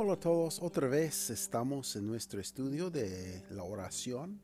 Hola 0.00 0.12
a 0.12 0.20
todos, 0.20 0.62
otra 0.62 0.86
vez 0.86 1.28
estamos 1.28 1.96
en 1.96 2.06
nuestro 2.06 2.40
estudio 2.40 2.88
de 2.88 3.42
la 3.50 3.64
oración, 3.64 4.40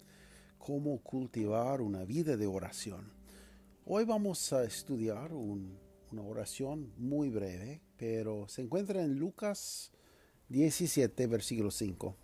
cómo 0.58 0.98
cultivar 0.98 1.80
una 1.80 2.04
vida 2.04 2.36
de 2.36 2.48
oración. 2.48 3.12
Hoy 3.86 4.04
vamos 4.04 4.52
a 4.52 4.64
estudiar 4.64 5.32
una 5.32 6.22
oración 6.22 6.92
muy 6.98 7.30
breve, 7.30 7.80
pero 7.96 8.48
se 8.48 8.62
encuentra 8.62 9.00
en 9.00 9.16
Lucas 9.16 9.92
17, 10.48 11.24
versículo 11.28 11.70
5, 11.70 12.16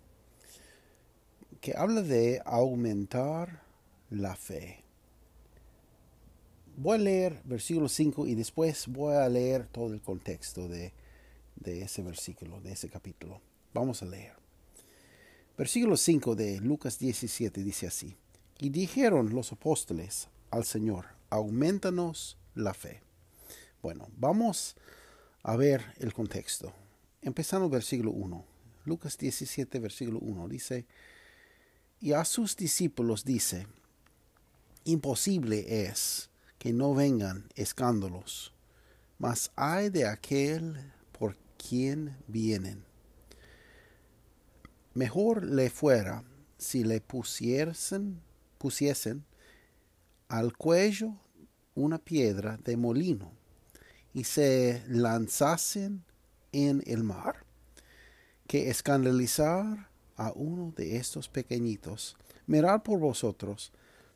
que 1.61 1.73
habla 1.77 2.01
de 2.01 2.41
aumentar 2.43 3.63
la 4.09 4.35
fe. 4.35 4.83
Voy 6.75 6.97
a 6.97 7.01
leer 7.01 7.41
versículo 7.45 7.87
5 7.87 8.27
y 8.27 8.35
después 8.35 8.89
voy 8.89 9.15
a 9.15 9.29
leer 9.29 9.67
todo 9.67 9.93
el 9.93 10.01
contexto 10.01 10.67
de 10.67 10.91
de 11.61 11.83
ese 11.83 12.01
versículo, 12.01 12.59
de 12.61 12.73
ese 12.73 12.89
capítulo. 12.89 13.41
Vamos 13.73 14.01
a 14.01 14.05
leer. 14.05 14.33
Versículo 15.57 15.95
5 15.95 16.35
de 16.35 16.59
Lucas 16.59 16.99
17 16.99 17.63
dice 17.63 17.87
así. 17.87 18.15
Y 18.57 18.69
dijeron 18.69 19.33
los 19.33 19.51
apóstoles 19.51 20.27
al 20.49 20.65
Señor, 20.65 21.07
aumentanos 21.29 22.37
la 22.55 22.73
fe. 22.73 23.01
Bueno, 23.81 24.09
vamos 24.17 24.75
a 25.43 25.55
ver 25.55 25.83
el 25.99 26.13
contexto. 26.13 26.73
Empezando 27.21 27.69
versículo 27.69 28.11
1. 28.11 28.45
Lucas 28.85 29.17
17, 29.17 29.79
versículo 29.79 30.19
1 30.19 30.47
dice, 30.47 30.85
y 31.99 32.13
a 32.13 32.25
sus 32.25 32.55
discípulos 32.55 33.23
dice, 33.23 33.67
imposible 34.85 35.85
es 35.85 36.29
que 36.57 36.73
no 36.73 36.95
vengan 36.95 37.47
escándalos, 37.55 38.53
mas 39.19 39.51
hay 39.55 39.89
de 39.89 40.07
aquel 40.07 40.93
quién 41.67 42.17
vienen. 42.27 42.83
Mejor 44.93 45.45
le 45.45 45.69
fuera 45.69 46.23
si 46.57 46.83
le 46.83 47.01
pusiesen, 47.01 48.21
pusiesen 48.57 49.25
al 50.27 50.55
cuello 50.57 51.15
una 51.75 51.97
piedra 51.97 52.57
de 52.63 52.77
molino 52.77 53.31
y 54.13 54.25
se 54.25 54.83
lanzasen 54.87 56.03
en 56.51 56.83
el 56.85 57.03
mar, 57.03 57.45
que 58.47 58.69
escandalizar 58.69 59.89
a 60.17 60.33
uno 60.35 60.73
de 60.75 60.97
estos 60.97 61.29
pequeñitos. 61.29 62.17
Mirad 62.47 62.81
por 62.83 62.99
vosotros, 62.99 63.71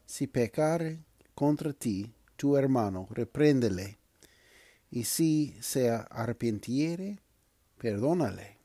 si 0.06 0.28
pecare 0.28 1.00
contra 1.34 1.72
ti 1.72 2.14
tu 2.36 2.58
hermano, 2.58 3.08
repréndele, 3.12 3.98
y 4.92 5.06
si 5.06 5.56
se 5.62 5.90
arrepintiere, 5.90 7.20
perdónale. 7.78 8.58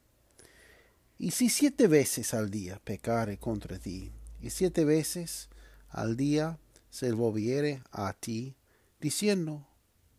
Y 1.18 1.32
si 1.32 1.50
siete 1.50 1.86
veces 1.86 2.32
al 2.32 2.50
día 2.50 2.80
pecare 2.82 3.38
contra 3.38 3.78
ti, 3.78 4.10
y 4.40 4.50
siete 4.50 4.84
veces 4.84 5.50
al 5.90 6.16
día 6.16 6.58
se 6.88 7.12
volviere 7.12 7.82
a 7.92 8.12
ti, 8.14 8.56
diciendo, 9.00 9.66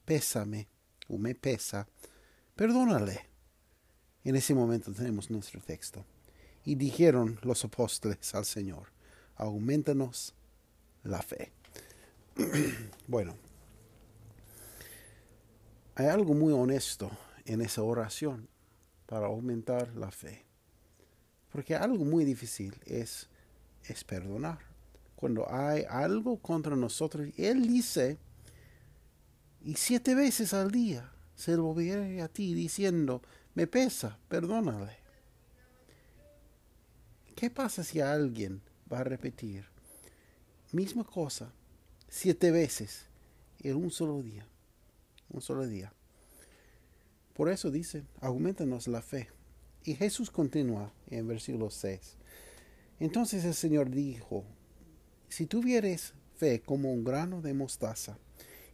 pésame 0.05 0.67
o 1.07 1.17
me 1.17 1.33
pesa, 1.33 1.87
perdónale. 2.55 3.21
En 4.23 4.35
ese 4.35 4.53
momento 4.53 4.93
tenemos 4.93 5.31
nuestro 5.31 5.59
texto. 5.61 6.05
Y 6.63 6.75
dijeron 6.75 7.39
los 7.41 7.65
apóstoles 7.65 8.35
al 8.35 8.45
Señor, 8.45 8.89
aumentanos 9.35 10.35
la 11.03 11.23
fe. 11.23 11.51
bueno, 13.07 13.35
hay 15.95 16.05
algo 16.05 16.35
muy 16.35 16.53
honesto 16.53 17.09
en 17.45 17.61
esa 17.61 17.81
oración 17.81 18.50
para 19.11 19.25
aumentar 19.25 19.93
la 19.97 20.09
fe. 20.09 20.45
Porque 21.51 21.75
algo 21.75 22.05
muy 22.05 22.23
difícil 22.23 22.73
es, 22.85 23.27
es 23.83 24.05
perdonar. 24.05 24.59
Cuando 25.17 25.51
hay 25.51 25.83
algo 25.89 26.37
contra 26.37 26.77
nosotros, 26.77 27.27
Él 27.35 27.67
dice, 27.67 28.17
y 29.65 29.73
siete 29.73 30.15
veces 30.15 30.53
al 30.53 30.71
día 30.71 31.11
se 31.35 31.57
volviera 31.57 32.23
a 32.23 32.29
ti 32.29 32.53
diciendo, 32.53 33.21
me 33.53 33.67
pesa, 33.67 34.17
perdónale. 34.29 34.95
¿Qué 37.35 37.49
pasa 37.49 37.83
si 37.83 37.99
alguien 37.99 38.61
va 38.89 38.99
a 38.99 39.03
repetir 39.03 39.65
misma 40.71 41.03
cosa 41.03 41.51
siete 42.07 42.49
veces 42.49 43.07
en 43.59 43.75
un 43.75 43.91
solo 43.91 44.21
día? 44.21 44.47
Un 45.27 45.41
solo 45.41 45.67
día. 45.67 45.91
Por 47.33 47.49
eso 47.49 47.71
dice, 47.71 48.03
aumentanos 48.19 48.87
la 48.87 49.01
fe. 49.01 49.29
Y 49.83 49.95
Jesús 49.95 50.29
continúa 50.29 50.93
en 51.09 51.27
versículo 51.27 51.69
6. 51.69 52.17
Entonces 52.99 53.45
el 53.45 53.55
Señor 53.55 53.89
dijo, 53.89 54.43
si 55.27 55.45
tuvieres 55.45 56.13
fe 56.35 56.61
como 56.61 56.91
un 56.91 57.03
grano 57.03 57.41
de 57.41 57.53
mostaza, 57.53 58.17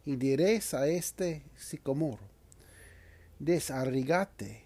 y 0.04 0.16
diréis 0.16 0.72
a 0.72 0.88
este 0.88 1.42
sicomoro, 1.54 2.22
desarrigate 3.38 4.64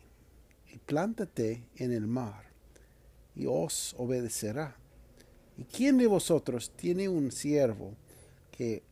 y 0.72 0.78
plántate 0.78 1.64
en 1.76 1.92
el 1.92 2.06
mar, 2.06 2.44
y 3.34 3.46
os 3.46 3.94
obedecerá. 3.98 4.76
¿Y 5.58 5.64
quién 5.64 5.98
de 5.98 6.06
vosotros 6.06 6.70
tiene 6.76 7.08
un 7.08 7.32
siervo 7.32 7.96
que 8.52 8.82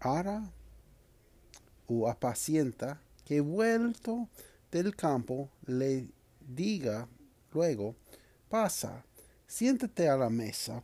ara 0.00 0.52
o 1.86 2.08
apacienta, 2.08 3.00
que 3.26 3.40
vuelto 3.40 4.28
del 4.70 4.94
campo 4.94 5.50
le 5.66 6.06
diga 6.40 7.08
luego, 7.52 7.96
pasa, 8.48 9.04
siéntate 9.48 10.08
a 10.08 10.16
la 10.16 10.30
mesa. 10.30 10.82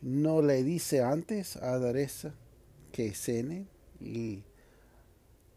¿No 0.00 0.40
le 0.42 0.64
dice 0.64 1.02
antes 1.02 1.56
a 1.56 1.78
Daresa 1.78 2.34
que 2.90 3.14
cene 3.14 3.68
y 4.00 4.42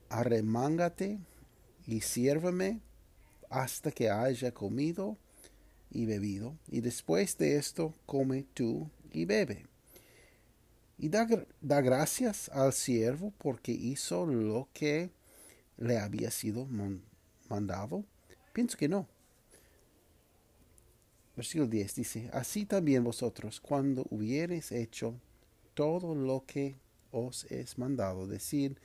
arremángate 0.09 1.17
y 1.87 2.01
siérvame 2.01 2.81
hasta 3.49 3.89
que 3.89 4.09
haya 4.09 4.53
comido 4.53 5.17
y 5.91 6.05
bebido, 6.05 6.57
y 6.67 6.81
después 6.81 7.37
de 7.37 7.55
esto 7.55 7.93
come 8.05 8.45
tú 8.53 8.89
y 9.13 9.23
bebe. 9.23 9.65
Y 10.97 11.07
da, 11.07 11.25
da 11.61 11.79
gracias 11.79 12.49
al 12.49 12.73
siervo 12.73 13.31
porque 13.37 13.71
hizo 13.71 14.25
lo 14.25 14.67
que 14.73 15.09
le 15.77 15.97
había 15.97 16.31
sido 16.31 16.67
mandado? 17.49 18.05
Pienso 18.53 18.77
que 18.77 18.87
no. 18.87 19.07
Versículo 21.35 21.67
10 21.67 21.95
dice, 21.95 22.29
así 22.31 22.65
también 22.65 23.03
vosotros, 23.03 23.59
cuando 23.59 24.05
hubiereis 24.09 24.71
hecho 24.71 25.19
todo 25.73 26.15
lo 26.15 26.45
que 26.45 26.77
os 27.11 27.43
es 27.51 27.77
mandado, 27.77 28.25
decir, 28.25 28.79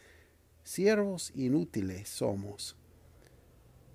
siervos 0.65 1.31
inútiles 1.37 2.09
somos, 2.09 2.77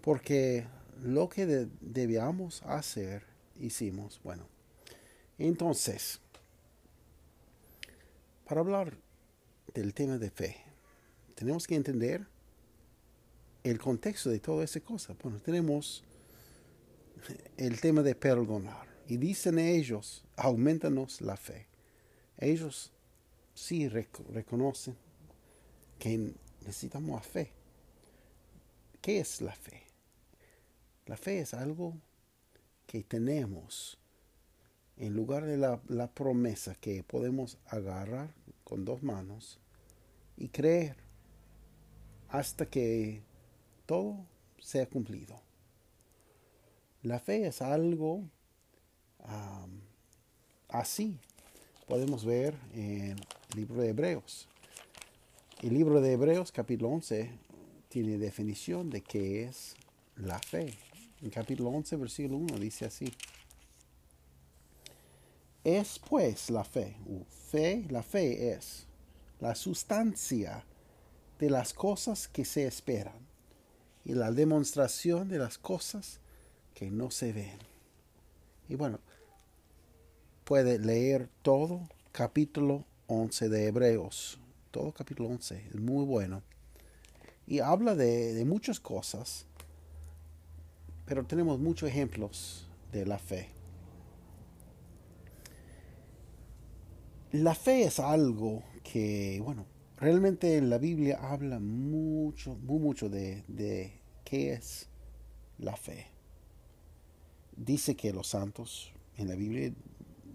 porque 0.02 0.66
lo 1.04 1.28
que 1.28 1.68
debíamos 1.82 2.64
hacer, 2.64 3.24
hicimos. 3.60 4.22
Bueno, 4.24 4.48
entonces, 5.38 6.22
para 8.46 8.62
hablar 8.62 8.98
del 9.74 9.94
tema 9.94 10.18
de 10.18 10.30
fe, 10.30 10.56
tenemos 11.36 11.68
que 11.68 11.76
entender 11.76 12.28
el 13.72 13.80
contexto 13.80 14.30
de 14.30 14.40
toda 14.40 14.64
esa 14.64 14.80
cosa. 14.80 15.16
Bueno, 15.22 15.40
tenemos 15.40 16.04
el 17.58 17.82
tema 17.82 18.04
de 18.04 18.14
perdonar. 18.14 18.88
Y 19.08 19.18
dicen 19.18 19.58
ellos, 19.58 20.24
aumentanos 20.36 21.20
la 21.22 21.36
fe. 21.36 21.66
Ellos 22.38 22.92
sí 23.56 23.88
reconocen 23.88 24.96
que 25.98 26.34
necesitamos 26.62 27.26
fe. 27.26 27.52
¿Qué 29.02 29.20
es 29.20 29.42
la 29.42 29.56
fe? 29.56 29.84
La 31.08 31.18
fe 31.18 31.40
es 31.40 31.54
algo 31.56 31.96
que 32.86 33.04
tenemos 33.04 33.98
en 34.98 35.14
lugar 35.14 35.46
de 35.46 35.58
la, 35.58 35.82
la 35.88 36.08
promesa 36.08 36.76
que 36.76 37.04
podemos 37.04 37.58
agarrar 37.66 38.34
con 38.64 38.86
dos 38.86 39.02
manos 39.02 39.60
y 40.38 40.50
creer 40.50 40.98
hasta 42.30 42.68
que 42.68 43.24
todo 43.86 44.26
se 44.60 44.82
ha 44.82 44.90
cumplido. 44.90 45.40
La 47.04 47.20
fe 47.20 47.48
es 47.48 47.62
algo 47.62 48.24
así 50.70 51.20
podemos 51.88 52.26
ver 52.26 52.56
en 52.74 53.12
el 53.12 53.56
libro 53.56 53.82
de 53.82 53.90
Hebreos. 53.90 54.48
El 55.62 55.74
libro 55.74 56.02
de 56.02 56.14
Hebreos 56.14 56.52
capítulo 56.52 56.90
11 56.90 57.30
tiene 57.90 58.18
definición 58.18 58.90
de 58.90 59.02
qué 59.02 59.44
es 59.44 59.76
la 60.16 60.40
fe. 60.40 60.74
En 61.22 61.30
capítulo 61.30 61.70
11, 61.70 61.96
versículo 61.96 62.38
1 62.38 62.58
dice 62.58 62.86
así. 62.86 63.12
Es 65.64 66.00
pues 66.00 66.50
la 66.50 66.64
fe, 66.64 66.96
fe, 67.50 67.86
la 67.90 68.04
fe 68.04 68.52
es 68.52 68.86
la 69.40 69.56
sustancia 69.56 70.64
de 71.40 71.50
las 71.50 71.74
cosas 71.74 72.28
que 72.28 72.46
se 72.46 72.68
esperan 72.68 73.25
y 74.06 74.14
la 74.14 74.32
demostración 74.32 75.28
de 75.28 75.40
las 75.40 75.58
cosas 75.58 76.20
que 76.76 76.92
no 76.92 77.10
se 77.10 77.34
ven. 77.34 77.58
Y 78.70 78.76
bueno, 78.76 79.00
puede 80.44 80.78
leer 80.78 81.28
todo 81.42 81.82
capítulo 82.12 82.86
11 83.08 83.50
de 83.50 83.68
Hebreos, 83.68 84.40
todo 84.70 84.92
capítulo 84.92 85.30
11, 85.30 85.70
es 85.70 85.76
muy 85.76 86.06
bueno. 86.06 86.44
Y 87.48 87.60
habla 87.60 87.96
de, 87.96 88.34
de 88.34 88.46
muchas 88.46 88.80
cosas, 88.80 89.48
pero 91.06 91.26
tenemos 91.26 91.60
muchos 91.60 91.90
ejemplos 91.90 92.68
de 92.92 93.06
la 93.06 93.18
fe. 93.18 93.50
La 97.32 97.56
fe 97.56 97.84
es 97.84 98.00
algo 98.00 98.64
que, 98.84 99.42
bueno, 99.44 99.66
realmente 99.98 100.58
en 100.58 100.70
la 100.70 100.78
Biblia 100.78 101.20
habla 101.22 101.60
mucho, 101.60 102.56
muy 102.56 102.80
mucho 102.80 103.10
de, 103.10 103.44
de 103.48 104.00
qué 104.24 104.54
es 104.54 104.88
la 105.58 105.76
fe. 105.76 106.08
Dice 107.56 107.96
que 107.96 108.12
los 108.12 108.28
santos 108.28 108.92
en 109.18 109.30
la 109.30 109.36
Biblia 109.36 109.74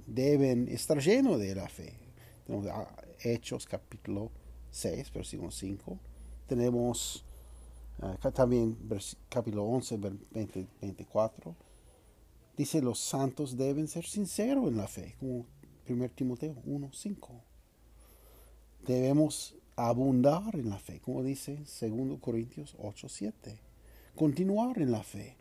deben 0.06 0.68
estar 0.68 0.98
llenos 0.98 1.38
de 1.38 1.54
la 1.54 1.68
fe. 1.68 1.94
Tenemos 2.46 2.66
Hechos 3.22 3.66
capítulo 3.66 4.30
6, 4.70 5.12
versículo 5.12 5.50
5. 5.50 5.98
Tenemos 6.46 7.24
uh, 8.02 8.30
también 8.30 8.76
capítulo 9.28 9.64
11, 9.64 9.98
20, 10.32 10.66
24. 10.80 11.54
Dice 12.56 12.82
los 12.82 12.98
santos 12.98 13.56
deben 13.56 13.88
ser 13.88 14.04
sinceros 14.04 14.68
en 14.68 14.76
la 14.76 14.88
fe, 14.88 15.16
como 15.18 15.46
1 15.88 16.08
Timoteo 16.10 16.56
1, 16.64 16.90
5. 16.92 17.50
Debemos 18.87 19.55
abundar 19.77 20.55
en 20.55 20.71
la 20.71 20.79
fe, 20.79 21.00
como 21.00 21.23
dice 21.23 21.56
2 21.81 22.19
Corintios 22.21 22.77
8, 22.79 23.09
7. 23.09 23.59
Continuar 24.15 24.79
en 24.79 24.93
la 24.93 25.03
fe, 25.03 25.37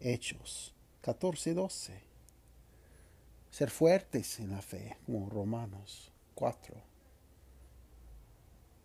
Hechos 0.00 0.74
14, 1.02 1.54
12. 1.54 2.00
Ser 3.50 3.70
fuertes 3.70 4.40
en 4.40 4.50
la 4.50 4.62
fe, 4.62 4.96
como 5.04 5.28
Romanos 5.28 6.10
4. 6.34 6.74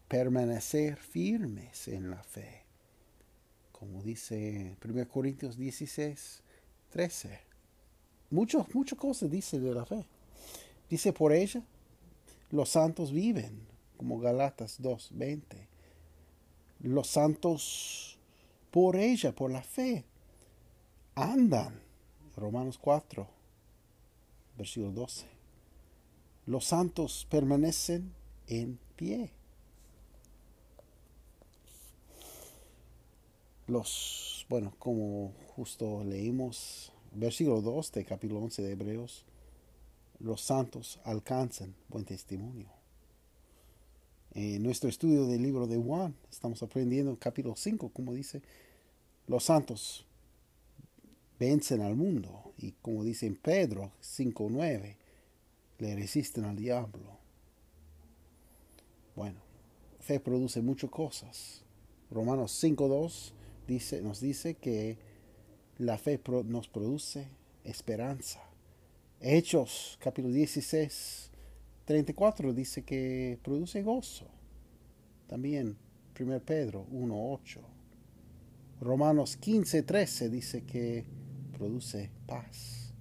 Permanecer 0.07 0.97
firmes 0.97 1.87
en 1.87 2.09
la 2.09 2.23
fe, 2.23 2.63
como 3.71 4.01
dice 4.01 4.77
1 4.83 5.07
Corintios 5.07 5.57
16, 5.57 6.43
13. 6.89 7.39
Muchas, 8.29 8.73
muchas 8.73 8.97
cosas 8.97 9.29
dice 9.29 9.59
de 9.59 9.73
la 9.73 9.85
fe. 9.85 10.05
Dice 10.89 11.13
por 11.13 11.33
ella, 11.33 11.61
los 12.49 12.69
santos 12.69 13.11
viven, 13.11 13.67
como 13.97 14.19
Galatas 14.19 14.77
2, 14.79 15.09
20. 15.13 15.67
Los 16.81 17.07
santos 17.07 18.17
por 18.71 18.95
ella, 18.95 19.33
por 19.33 19.51
la 19.51 19.63
fe, 19.63 20.05
andan. 21.15 21.81
Romanos 22.35 22.77
4, 22.77 23.27
versículo 24.57 24.91
12. 24.91 25.25
Los 26.45 26.65
santos 26.65 27.25
permanecen 27.29 28.13
en 28.45 28.79
pie. 28.95 29.31
Los, 33.65 34.45
bueno, 34.47 34.73
como 34.77 35.33
justo 35.55 36.03
leímos, 36.03 36.93
versículo 37.11 37.61
2 37.61 37.91
de 37.91 38.05
capítulo 38.05 38.39
11 38.41 38.61
de 38.61 38.71
Hebreos, 38.71 39.25
los 40.19 40.41
santos 40.41 40.99
alcanzan 41.03 41.75
buen 41.89 42.05
testimonio. 42.05 42.76
En 44.37 44.61
nuestro 44.61 44.87
estudio 44.87 45.25
del 45.25 45.41
libro 45.41 45.65
de 45.65 45.77
Juan, 45.77 46.13
estamos 46.29 46.61
aprendiendo 46.61 47.09
en 47.09 47.17
capítulo 47.17 47.55
5, 47.55 47.89
como 47.89 48.13
dice, 48.13 48.43
los 49.25 49.45
santos 49.45 50.05
vencen 51.39 51.81
al 51.81 51.95
mundo. 51.95 52.53
Y 52.59 52.73
como 52.73 53.03
dice 53.03 53.25
en 53.25 53.35
Pedro 53.35 53.93
5.9, 53.99 54.95
le 55.79 55.95
resisten 55.95 56.45
al 56.45 56.55
diablo. 56.55 57.17
Bueno, 59.15 59.39
fe 60.01 60.19
produce 60.19 60.61
muchas 60.61 60.91
cosas. 60.91 61.63
Romanos 62.11 62.63
5.2 62.63 63.31
dice, 63.67 64.03
nos 64.03 64.21
dice 64.21 64.53
que 64.53 64.99
la 65.79 65.97
fe 65.97 66.21
nos 66.45 66.67
produce 66.67 67.27
esperanza. 67.63 68.43
Hechos 69.19 69.97
capítulo 69.99 70.31
16, 70.31 71.26
34 71.87 72.53
dice 72.53 72.83
que 72.83 73.39
produce 73.41 73.81
gozo. 73.81 74.27
También 75.27 75.77
1 76.19 76.39
Pedro 76.41 76.85
1.8. 76.91 77.61
Romanos 78.81 79.37
15, 79.37 79.83
13 79.83 80.29
dice 80.29 80.63
que 80.65 81.05
produce 81.57 82.11
paz. 82.27 82.93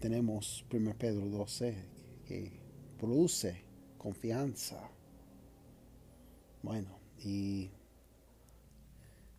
Tenemos 0.00 0.64
1 0.72 0.94
Pedro 0.98 1.26
12 1.26 1.74
que 2.26 2.58
produce 2.98 3.62
confianza. 3.98 4.90
Bueno, 6.62 6.98
y 7.22 7.70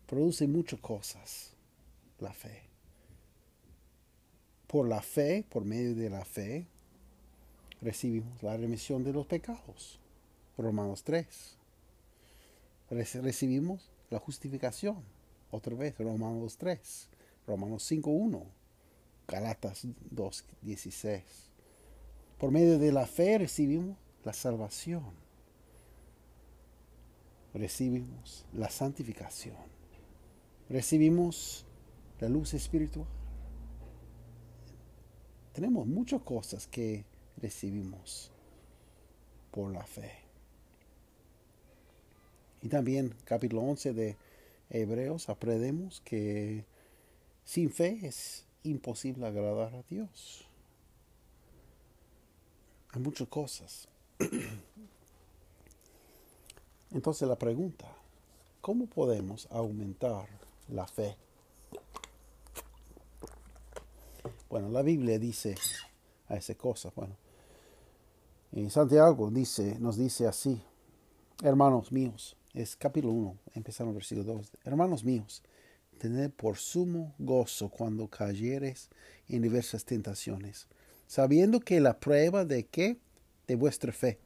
produce 0.06 0.46
muchas 0.46 0.78
cosas 0.78 1.56
la 2.20 2.32
fe 2.32 2.70
por 4.70 4.88
la 4.88 5.02
fe, 5.02 5.44
por 5.48 5.64
medio 5.64 5.96
de 5.96 6.08
la 6.08 6.24
fe, 6.24 6.68
recibimos 7.80 8.42
la 8.42 8.56
remisión 8.56 9.04
de 9.04 9.12
los 9.12 9.26
pecados. 9.26 9.98
Romanos 10.56 11.02
3. 11.04 11.56
Recibimos 12.90 13.90
la 14.10 14.18
justificación. 14.18 15.02
Otra 15.50 15.74
vez, 15.74 15.96
Romanos 15.98 16.56
3. 16.58 17.08
Romanos 17.46 17.90
5.1. 17.90 18.42
Galatas 19.26 19.86
2.16. 20.14 21.22
Por 22.38 22.50
medio 22.50 22.78
de 22.78 22.92
la 22.92 23.06
fe 23.06 23.38
recibimos 23.38 23.96
la 24.24 24.32
salvación. 24.32 25.12
Recibimos 27.54 28.44
la 28.52 28.70
santificación. 28.70 29.56
Recibimos 30.68 31.64
la 32.20 32.28
luz 32.28 32.54
espiritual 32.54 33.06
tenemos 35.52 35.86
muchas 35.86 36.22
cosas 36.22 36.66
que 36.66 37.04
recibimos 37.40 38.30
por 39.50 39.72
la 39.72 39.84
fe. 39.84 40.12
Y 42.62 42.68
también 42.68 43.14
capítulo 43.24 43.62
11 43.62 43.92
de 43.94 44.16
Hebreos 44.68 45.28
aprendemos 45.28 46.00
que 46.02 46.64
sin 47.44 47.70
fe 47.70 47.98
es 48.02 48.44
imposible 48.62 49.26
agradar 49.26 49.74
a 49.74 49.82
Dios. 49.88 50.46
Hay 52.92 53.00
muchas 53.00 53.28
cosas. 53.28 53.88
Entonces 56.92 57.26
la 57.28 57.36
pregunta, 57.36 57.86
¿cómo 58.60 58.86
podemos 58.86 59.48
aumentar 59.50 60.28
la 60.68 60.86
fe? 60.86 61.16
Bueno, 64.48 64.68
la 64.68 64.82
Biblia 64.82 65.18
dice 65.18 65.54
a 66.28 66.36
esa 66.36 66.54
cosa. 66.56 66.92
Bueno, 66.94 67.16
en 68.52 68.70
Santiago 68.70 69.30
nos 69.30 69.96
dice 69.96 70.26
así, 70.26 70.62
hermanos 71.42 71.92
míos, 71.92 72.36
es 72.52 72.76
capítulo 72.76 73.12
1, 73.12 73.38
empezamos 73.54 73.94
versículo 73.94 74.34
2. 74.34 74.50
Hermanos 74.64 75.04
míos, 75.04 75.42
tened 75.98 76.30
por 76.30 76.56
sumo 76.56 77.14
gozo 77.18 77.68
cuando 77.68 78.08
cayeres 78.08 78.88
en 79.28 79.42
diversas 79.42 79.84
tentaciones, 79.84 80.66
sabiendo 81.06 81.60
que 81.60 81.80
la 81.80 81.98
prueba 82.00 82.44
de 82.44 82.66
qué? 82.66 82.98
De 83.46 83.54
vuestra 83.54 83.92
fe, 83.92 84.18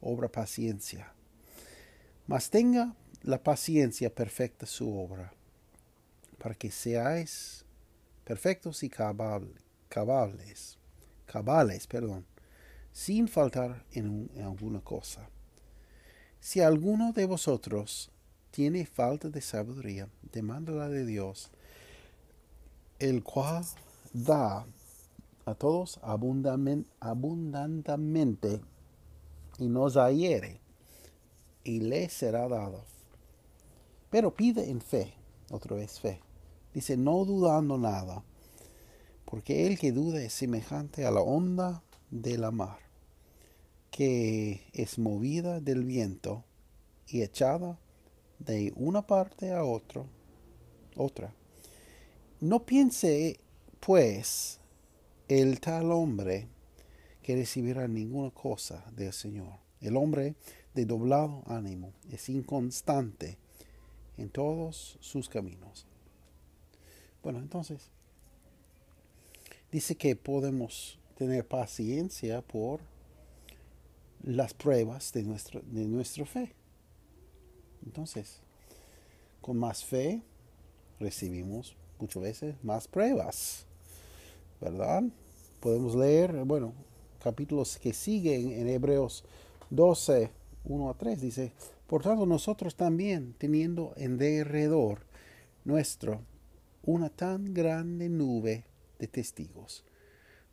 obra 0.00 0.28
paciencia. 0.28 1.12
Mas 2.26 2.50
tenga 2.50 2.94
la 3.22 3.42
paciencia 3.42 4.14
perfecta 4.14 4.66
su 4.66 4.96
obra, 4.96 5.32
para 6.38 6.54
que 6.54 6.70
seáis 6.70 7.64
perfectos 8.24 8.82
y 8.82 8.88
cabales 8.88 9.66
cabales, 9.88 10.78
cabales, 11.26 11.86
perdón, 11.86 12.26
sin 12.96 13.28
faltar 13.28 13.84
en, 13.92 14.30
alguna 14.42 14.80
cosa. 14.80 15.28
Si 16.40 16.62
alguno 16.62 17.12
de 17.12 17.26
vosotros 17.26 18.10
tiene 18.50 18.86
falta 18.86 19.28
de 19.28 19.42
sabiduría, 19.42 20.08
demándala 20.32 20.88
de 20.88 21.04
Dios, 21.04 21.50
el 22.98 23.22
cual 23.22 23.66
da 24.14 24.64
a 25.44 25.54
todos 25.54 26.00
abundantemente 26.00 28.62
y 29.58 29.68
nos 29.68 29.98
hiere 30.14 30.62
y 31.64 31.80
le 31.80 32.08
será 32.08 32.48
dado. 32.48 32.82
Pero 34.08 34.34
pide 34.34 34.70
en 34.70 34.80
fe, 34.80 35.12
otra 35.50 35.76
vez 35.76 36.00
fe. 36.00 36.22
Dice, 36.72 36.96
no 36.96 37.26
dudando 37.26 37.76
nada, 37.76 38.24
porque 39.26 39.66
el 39.66 39.78
que 39.78 39.92
duda 39.92 40.22
es 40.22 40.32
semejante 40.32 41.04
a 41.04 41.10
la 41.10 41.20
onda 41.20 41.82
de 42.10 42.38
la 42.38 42.50
mar, 42.50 42.85
que 43.96 44.60
es 44.74 44.98
movida 44.98 45.58
del 45.58 45.82
viento 45.82 46.44
y 47.08 47.22
echada 47.22 47.78
de 48.38 48.74
una 48.76 49.06
parte 49.06 49.52
a 49.52 49.64
otro, 49.64 50.06
otra. 50.96 51.32
No 52.38 52.66
piense, 52.66 53.40
pues, 53.80 54.60
el 55.28 55.60
tal 55.60 55.92
hombre 55.92 56.46
que 57.22 57.36
recibirá 57.36 57.88
ninguna 57.88 58.30
cosa 58.32 58.84
del 58.94 59.14
Señor. 59.14 59.60
El 59.80 59.96
hombre 59.96 60.34
de 60.74 60.84
doblado 60.84 61.42
ánimo 61.46 61.94
es 62.10 62.28
inconstante 62.28 63.38
en 64.18 64.28
todos 64.28 64.98
sus 65.00 65.30
caminos. 65.30 65.86
Bueno, 67.22 67.38
entonces, 67.38 67.88
dice 69.72 69.96
que 69.96 70.16
podemos 70.16 70.98
tener 71.16 71.48
paciencia 71.48 72.42
por 72.42 72.80
las 74.22 74.54
pruebas 74.54 75.12
de, 75.12 75.22
nuestro, 75.22 75.62
de 75.62 75.86
nuestra 75.86 76.24
fe. 76.24 76.54
Entonces, 77.84 78.40
con 79.40 79.56
más 79.56 79.84
fe 79.84 80.22
recibimos 80.98 81.76
muchas 81.98 82.22
veces 82.22 82.54
más 82.62 82.88
pruebas, 82.88 83.66
¿verdad? 84.60 85.04
Podemos 85.60 85.94
leer, 85.94 86.44
bueno, 86.44 86.72
capítulos 87.22 87.78
que 87.78 87.92
siguen 87.92 88.52
en 88.52 88.68
Hebreos 88.68 89.24
12, 89.70 90.30
1 90.64 90.90
a 90.90 90.94
3, 90.94 91.20
dice, 91.20 91.52
por 91.86 92.02
tanto 92.02 92.26
nosotros 92.26 92.74
también, 92.74 93.34
teniendo 93.38 93.92
en 93.96 94.18
derredor 94.18 95.00
nuestro 95.64 96.20
una 96.82 97.08
tan 97.08 97.52
grande 97.52 98.08
nube 98.08 98.64
de 98.98 99.08
testigos, 99.08 99.84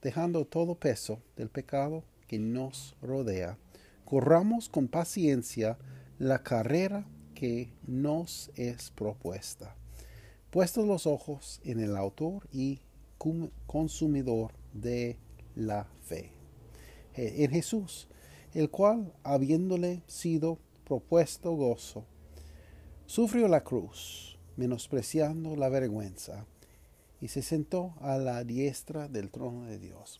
dejando 0.01 0.46
todo 0.46 0.75
peso 0.75 1.20
del 1.36 1.50
pecado 1.50 2.03
que 2.34 2.40
nos 2.40 2.96
rodea, 3.00 3.60
corramos 4.06 4.68
con 4.68 4.88
paciencia 4.88 5.78
la 6.18 6.42
carrera 6.42 7.06
que 7.36 7.72
nos 7.86 8.50
es 8.56 8.90
propuesta, 8.90 9.75
puestos 10.50 10.88
los 10.88 11.06
ojos 11.06 11.62
en 11.63 11.80
el 11.80 11.96
autor 11.96 12.48
y 12.52 12.80
consumidor 13.68 14.54
de 14.74 15.20
la 15.56 15.86
fe 16.02 16.32
en 17.13 17.52
Jesús, 17.52 18.08
el 18.56 18.72
cual, 18.72 19.13
habiéndole 19.22 20.02
sido 20.08 20.58
propuesto 20.86 21.52
gozo, 21.52 22.04
sufrió 23.06 23.48
la 23.48 23.63
cruz, 23.63 24.40
menospreciando 24.58 25.56
la 25.56 25.70
vergüenza, 25.70 26.48
y 27.22 27.28
se 27.28 27.44
sentó 27.44 27.94
a 28.02 28.18
la 28.18 28.44
diestra 28.44 29.08
del 29.08 29.30
trono 29.30 29.68
de 29.68 29.78
Dios. 29.78 30.20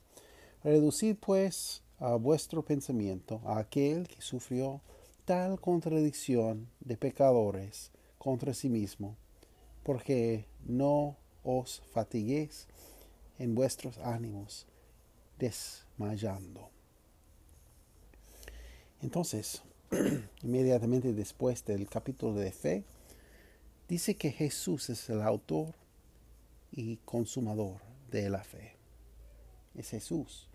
Reducid 0.63 1.17
pues 1.17 1.82
a 2.03 2.15
vuestro 2.15 2.65
pensamiento 2.65 3.39
a 3.45 3.60
aquel 3.60 4.10
que 4.10 4.22
sufrió 4.22 4.81
tal 5.24 5.62
contradicción 5.62 6.67
de 6.81 6.98
pecadores 6.98 7.91
contra 8.17 8.53
sí 8.53 8.67
mismo, 8.67 9.15
porque 9.83 10.45
no 10.65 11.15
os 11.45 11.81
fatiguéis 11.93 12.67
en 13.39 13.55
vuestros 13.55 13.98
ánimos, 14.00 14.67
desmayando. 15.39 16.69
Entonces, 19.01 19.63
inmediatamente 20.43 21.13
después 21.13 21.63
del 21.63 21.88
capítulo 21.88 22.33
de 22.33 22.51
fe, 22.51 22.83
dice 23.88 24.15
que 24.15 24.31
Jesús 24.31 24.89
es 24.89 25.10
el 25.10 25.22
autor 25.22 25.74
y 26.69 26.98
consumador 27.05 27.77
de 28.12 28.29
la 28.29 28.43
fe. 28.43 28.75
Es 29.74 29.91
Jesús 29.91 30.50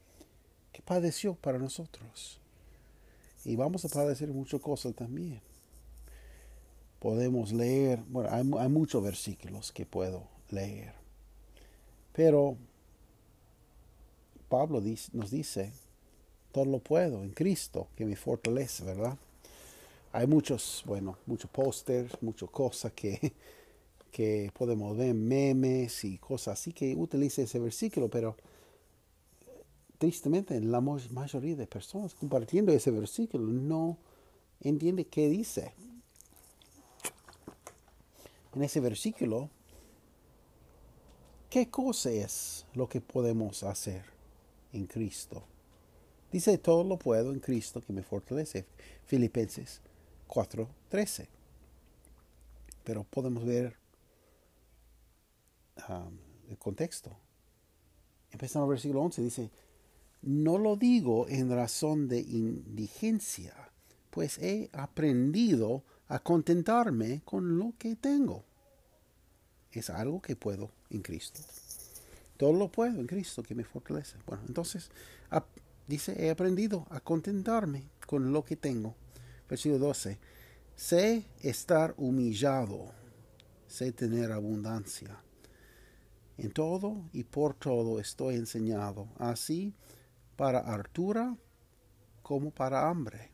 padeció 0.82 1.34
para 1.34 1.58
nosotros. 1.58 2.38
Y 3.44 3.56
vamos 3.56 3.84
a 3.84 3.88
padecer 3.88 4.28
muchas 4.28 4.60
cosas 4.60 4.94
también. 4.94 5.40
Podemos 6.98 7.52
leer, 7.52 8.02
bueno, 8.08 8.28
hay, 8.30 8.50
hay 8.58 8.68
muchos 8.68 9.02
versículos 9.02 9.72
que 9.72 9.86
puedo 9.86 10.24
leer. 10.50 10.92
Pero 12.12 12.56
Pablo 14.48 14.82
nos 15.12 15.30
dice 15.30 15.72
todo 16.52 16.64
lo 16.64 16.78
puedo 16.78 17.22
en 17.22 17.30
Cristo 17.30 17.88
que 17.94 18.04
me 18.04 18.16
fortalece, 18.16 18.84
¿verdad? 18.84 19.16
Hay 20.12 20.26
muchos, 20.26 20.82
bueno, 20.86 21.18
muchos 21.26 21.50
pósters, 21.50 22.16
muchas 22.22 22.50
cosas 22.50 22.92
que, 22.92 23.32
que 24.10 24.50
podemos 24.56 24.96
ver, 24.96 25.14
memes 25.14 26.04
y 26.04 26.18
cosas 26.18 26.58
así 26.58 26.72
que 26.72 26.94
utiliza 26.96 27.42
ese 27.42 27.58
versículo, 27.58 28.08
pero 28.08 28.36
tristemente 29.98 30.60
la 30.60 30.80
mayoría 30.80 31.56
de 31.56 31.66
personas 31.66 32.14
compartiendo 32.14 32.72
ese 32.72 32.90
versículo 32.90 33.44
no 33.46 33.98
entiende 34.60 35.06
qué 35.06 35.28
dice. 35.28 35.74
En 38.54 38.62
ese 38.62 38.80
versículo, 38.80 39.50
¿qué 41.50 41.68
cosa 41.68 42.10
es 42.10 42.64
lo 42.74 42.88
que 42.88 43.00
podemos 43.00 43.62
hacer 43.62 44.04
en 44.72 44.86
Cristo? 44.86 45.42
Dice, 46.32 46.58
todo 46.58 46.84
lo 46.84 46.98
puedo 46.98 47.32
en 47.32 47.40
Cristo 47.40 47.80
que 47.80 47.92
me 47.92 48.02
fortalece. 48.02 48.66
Filipenses 49.06 49.80
4:13. 50.28 51.26
Pero 52.84 53.04
podemos 53.04 53.44
ver 53.44 53.76
um, 55.88 56.18
el 56.48 56.58
contexto. 56.58 57.16
Empezando 58.30 58.66
el 58.66 58.70
versículo 58.70 59.02
11, 59.02 59.22
dice, 59.22 59.50
no 60.22 60.58
lo 60.58 60.76
digo 60.76 61.28
en 61.28 61.50
razón 61.50 62.08
de 62.08 62.20
indigencia, 62.20 63.54
pues 64.10 64.38
he 64.38 64.70
aprendido 64.72 65.84
a 66.08 66.18
contentarme 66.18 67.22
con 67.24 67.58
lo 67.58 67.74
que 67.78 67.96
tengo. 67.96 68.44
Es 69.72 69.90
algo 69.90 70.20
que 70.20 70.36
puedo 70.36 70.70
en 70.90 71.02
Cristo. 71.02 71.40
Todo 72.36 72.52
lo 72.52 72.70
puedo 72.70 73.00
en 73.00 73.06
Cristo 73.06 73.42
que 73.42 73.54
me 73.54 73.64
fortalece. 73.64 74.16
Bueno, 74.26 74.42
entonces 74.46 74.90
Dice, 75.88 76.22
he 76.22 76.28
aprendido 76.28 76.86
a 76.90 77.00
contentarme 77.00 77.88
con 78.06 78.30
lo 78.30 78.44
que 78.44 78.56
tengo. 78.56 78.94
Versículo 79.48 79.78
12. 79.78 80.18
Sé 80.76 81.24
estar 81.40 81.94
humillado, 81.96 82.92
sé 83.66 83.90
tener 83.92 84.30
abundancia. 84.30 85.18
En 86.36 86.52
todo 86.52 87.08
y 87.14 87.24
por 87.24 87.54
todo 87.54 87.98
estoy 87.98 88.34
enseñado, 88.34 89.08
así 89.18 89.72
para 90.38 90.60
hartura 90.60 91.36
como 92.22 92.52
para 92.52 92.88
hambre, 92.88 93.28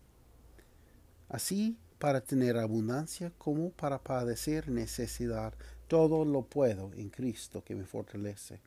así 1.28 1.76
para 1.98 2.22
tener 2.22 2.56
abundancia 2.56 3.30
como 3.36 3.68
para 3.72 4.02
padecer 4.02 4.70
necesidad. 4.70 5.52
Todo 5.86 6.24
lo 6.24 6.46
puedo 6.46 6.94
en 6.94 7.10
Cristo 7.10 7.62
que 7.62 7.74
me 7.74 7.84
fortalece. 7.84 8.58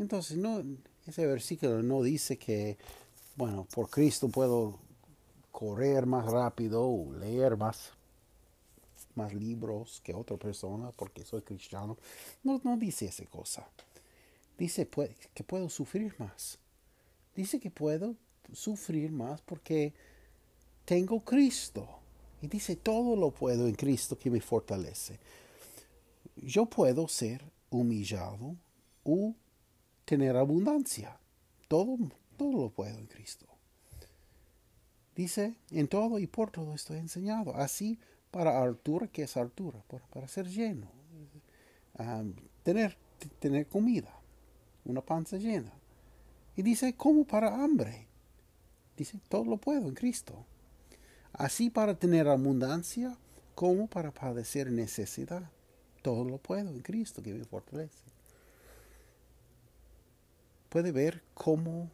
Entonces, 0.00 0.36
no, 0.36 0.64
ese 1.06 1.28
versículo 1.28 1.80
no 1.80 2.02
dice 2.02 2.36
que, 2.38 2.76
bueno, 3.36 3.68
por 3.72 3.88
Cristo 3.88 4.28
puedo 4.28 4.80
correr 5.52 6.06
más 6.06 6.26
rápido 6.26 6.82
o 6.84 7.12
leer 7.14 7.56
más, 7.56 7.92
más 9.14 9.32
libros 9.32 10.00
que 10.02 10.12
otra 10.12 10.36
persona 10.38 10.90
porque 10.90 11.24
soy 11.24 11.42
cristiano. 11.42 11.96
No, 12.42 12.60
no 12.64 12.76
dice 12.76 13.06
esa 13.06 13.24
cosa. 13.26 13.64
Dice 14.58 14.88
que 15.32 15.44
puedo 15.44 15.68
sufrir 15.68 16.16
más. 16.18 16.58
Dice 17.34 17.58
que 17.58 17.70
puedo 17.70 18.16
sufrir 18.52 19.10
más 19.10 19.40
porque 19.42 19.92
tengo 20.84 21.20
Cristo. 21.20 21.88
Y 22.42 22.48
dice, 22.48 22.76
todo 22.76 23.16
lo 23.16 23.30
puedo 23.30 23.66
en 23.66 23.74
Cristo 23.74 24.18
que 24.18 24.30
me 24.30 24.40
fortalece. 24.40 25.18
Yo 26.36 26.66
puedo 26.66 27.08
ser 27.08 27.42
humillado 27.70 28.56
o 29.02 29.34
tener 30.04 30.36
abundancia. 30.36 31.18
Todo, 31.68 31.96
todo 32.36 32.52
lo 32.52 32.70
puedo 32.70 32.98
en 32.98 33.06
Cristo. 33.06 33.46
Dice, 35.16 35.54
en 35.70 35.88
todo 35.88 36.18
y 36.18 36.26
por 36.26 36.50
todo 36.50 36.74
estoy 36.74 36.98
enseñado. 36.98 37.54
Así 37.56 37.98
para 38.30 38.62
altura, 38.62 39.06
que 39.06 39.22
es 39.22 39.36
altura? 39.36 39.82
Para, 40.10 40.26
ser 40.26 40.48
lleno. 40.48 40.88
tener, 42.64 42.96
tener 43.38 43.68
comida, 43.68 44.12
una 44.84 45.00
panza 45.00 45.36
llena. 45.36 45.72
Y 46.56 46.62
dice, 46.62 46.94
como 46.94 47.24
para 47.24 47.62
hambre. 47.62 48.06
Dice, 48.96 49.18
todo 49.28 49.44
lo 49.44 49.56
puedo 49.56 49.88
en 49.88 49.94
Cristo. 49.94 50.46
Así 51.32 51.68
para 51.68 51.98
tener 51.98 52.28
abundancia, 52.28 53.16
como 53.54 53.88
para 53.88 54.12
padecer 54.12 54.70
necesidad. 54.70 55.50
Todo 56.02 56.24
lo 56.24 56.38
puedo 56.38 56.70
en 56.70 56.80
Cristo 56.80 57.22
que 57.22 57.34
me 57.34 57.44
fortalece. 57.44 58.04
puede 60.68 60.90
ver 60.90 61.22
cómo 61.34 61.88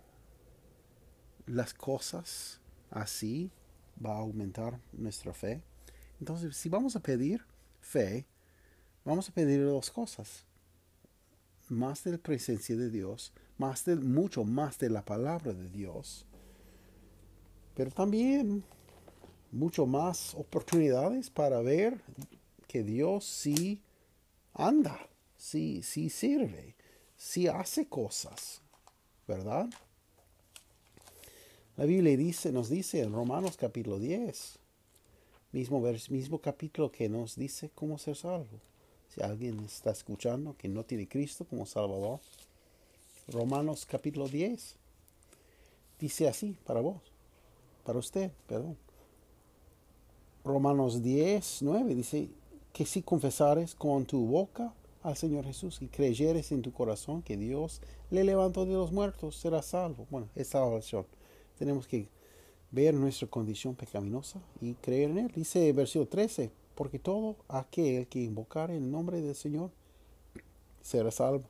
las 1.47 1.75
cosas 1.75 2.61
así 2.91 3.51
va 4.05 4.15
a 4.15 4.21
aumentar 4.21 4.81
nuestra 4.93 5.35
fe. 5.35 5.63
Entonces, 6.19 6.57
si 6.57 6.69
vamos 6.69 6.97
a 6.97 7.01
pedir 7.01 7.45
fe, 7.81 8.27
vamos 9.05 9.29
a 9.29 9.33
pedir 9.33 9.65
dos 9.65 9.91
cosas. 9.91 10.45
Más 11.69 12.03
de 12.05 12.13
la 12.13 12.19
presencia 12.19 12.75
de 12.77 12.91
Dios, 12.91 13.33
mucho 14.01 14.45
más 14.45 14.79
de 14.79 14.89
la 14.89 15.05
palabra 15.05 15.53
de 15.53 15.69
Dios, 15.69 16.25
pero 17.75 17.91
también 17.91 18.65
mucho 19.53 19.87
más 19.87 20.35
oportunidades 20.35 21.29
para 21.29 21.61
ver 21.61 22.01
que 22.67 22.83
Dios 22.83 23.25
sí 23.25 23.83
anda, 24.55 24.99
sí, 25.37 25.83
sí 25.83 26.09
sirve, 26.09 26.75
sí 27.17 27.49
hace 27.49 27.87
cosas, 27.87 28.63
¿verdad? 29.29 29.69
La 31.77 31.85
Biblia 31.85 32.17
dice, 32.17 32.53
nos 32.53 32.71
dice 32.71 33.01
en 33.01 33.13
Romanos 33.13 33.57
capítulo 33.57 33.99
10, 33.99 34.59
mismo, 35.53 35.83
mismo 36.09 36.39
capítulo 36.39 36.91
que 36.91 37.09
nos 37.09 37.37
dice 37.37 37.71
cómo 37.75 37.99
ser 37.99 38.17
salvo. 38.17 38.61
Si 39.09 39.21
alguien 39.23 39.59
está 39.61 39.91
escuchando 39.91 40.57
que 40.57 40.69
no 40.69 40.85
tiene 40.85 41.09
Cristo 41.09 41.45
como 41.45 41.67
Salvador, 41.67 42.21
Romanos 43.31 43.87
capítulo 43.87 44.29
10 44.29 44.77
dice 46.01 46.27
así 46.27 46.57
para 46.65 46.81
vos, 46.81 47.01
para 47.85 47.99
usted, 47.99 48.33
perdón. 48.49 48.77
Romanos 50.45 51.03
10, 51.03 51.59
9 51.63 51.95
dice 51.95 52.29
que 52.73 52.87
si 52.87 53.03
confesares 53.03 53.75
con 53.75 54.07
tu 54.07 54.27
boca 54.27 54.73
al 55.03 55.17
Señor 55.17 55.45
Jesús 55.45 55.81
y 55.81 55.87
creyeres 55.87 56.51
en 56.51 56.63
tu 56.63 56.73
corazón 56.73 57.23
que 57.23 57.37
Dios 57.37 57.81
le 58.11 58.25
levantó 58.25 58.67
de 58.67 58.73
los 58.73 58.91
muertos, 58.91 59.37
serás 59.37 59.67
salvo. 59.67 60.07
Bueno, 60.11 60.29
esta 60.35 60.65
oración 60.65 61.07
tenemos 61.59 61.87
que 61.87 62.09
ver 62.71 62.95
nuestra 62.95 63.29
condición 63.29 63.75
pecaminosa 63.75 64.41
y 64.61 64.75
creer 64.75 65.11
en 65.11 65.19
Él. 65.19 65.33
Dice 65.35 65.73
versículo 65.73 66.09
13, 66.09 66.51
porque 66.75 66.99
todo 66.99 67.37
aquel 67.49 68.09
que 68.09 68.21
invocar 68.21 68.71
el 68.71 68.91
nombre 68.91 69.21
del 69.21 69.35
Señor 69.35 69.71
será 70.83 71.11
salvo. 71.11 71.45